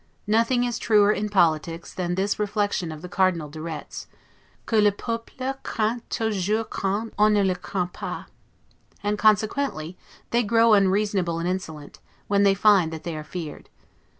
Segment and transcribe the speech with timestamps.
[0.25, 4.07] Nothing is truer in politics, than this reflection of the Cardinal de Retz,
[4.65, 8.25] 'Que le peuple craint toujours quand on ne le craint pas';
[9.03, 9.95] and consequently
[10.31, 13.69] they grow unreasonable and insolent, when they find that they are feared.